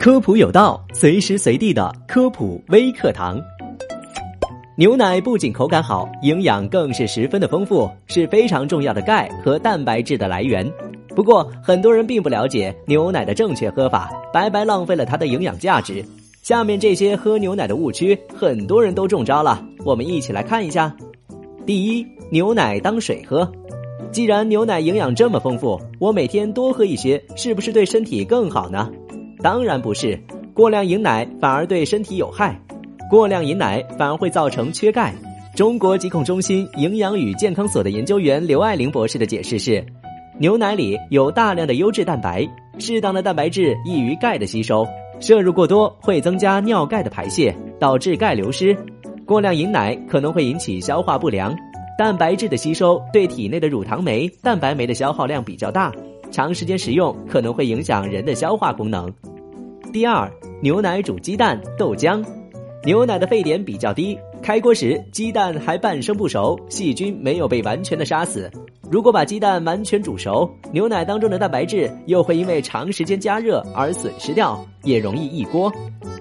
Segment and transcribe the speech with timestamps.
[0.00, 3.38] 科普有道，随时随地的科普微课堂。
[4.74, 10.66] 牛奶不仅口感好，营养更是十分的丰富，是非常重要的钙和蛋白质的来源。
[11.14, 16.02] 不过，很多人并不了解牛奶的正确喝法，白白浪费了它的营养价值。
[16.40, 19.62] 下面这些喝牛奶的误区，很多人都中招了。
[19.84, 20.96] 我们一起来看一下。
[21.66, 23.46] 第一，牛奶当水喝。
[24.10, 28.90] 既然牛奶营养这么丰富，我每天多喝一些，是不是对身体更好呢？
[29.42, 30.18] 当然不是，
[30.52, 32.58] 过量饮奶反而对身体有害，
[33.08, 35.14] 过量饮奶反而会造成缺钙。
[35.56, 39.84] 中国疾控中心营养与健康所的研究员刘爱玲博士的解释是：
[40.38, 42.46] 牛奶里有大量的优质蛋白，
[42.78, 44.86] 适当的蛋白质易于钙的吸收，
[45.18, 48.76] 摄入过多会增加尿钙的排泄，导致钙流失。
[49.26, 51.54] 过量饮奶可能会引起消化不良，
[51.98, 55.92] 蛋白质的吸收对体内的乳糖酶、蛋白酶的消耗量比较大，
[56.30, 59.12] 长时间食用可能会影响人的消化功能。
[59.92, 60.30] 第二，
[60.62, 62.24] 牛奶煮鸡蛋、豆浆，
[62.84, 68.48] 牛奶的沸点比较低，开锅时鸡蛋还半生不熟，细菌没有被完全的杀死。
[68.88, 75.72] 如果把鸡蛋完全煮熟，牛奶当中的蛋白质又会因为长时间加热而损失掉，也容易溢锅。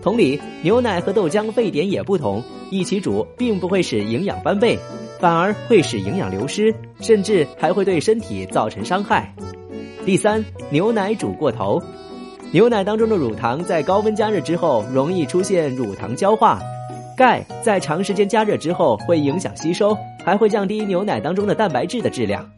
[0.00, 4.78] 同理，牛奶和豆浆沸点也不同，一起煮并不会使营养翻倍，
[5.18, 9.34] 反而会使营养流失，甚至还会对身体造成伤害。
[10.04, 11.82] 第三，牛奶煮过头。
[12.52, 16.58] 牛奶当中的乳糖在高温加热之后容易出现乳糖焦化，
[17.16, 22.48] 钙在长时间加热之后会影响吸收，还会降低牛奶当中的蛋白质的质量。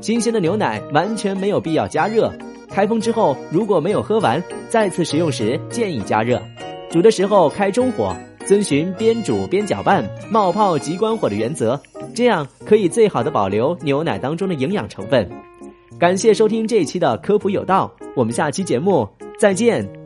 [0.00, 2.32] 新鲜的牛奶完全没有必要加热，
[2.70, 6.40] 开封之后如果没有喝完，再次食用时建议加热。
[6.88, 8.14] 煮的时候开中火，
[8.46, 11.78] 遵循边煮边搅拌、冒泡即关火的原则，
[12.14, 15.28] 这样可以最好的保留牛奶当中的营养成分。
[15.98, 19.06] 感谢收听这一期的科普有道，我们下期节目。
[19.42, 20.01] 再见。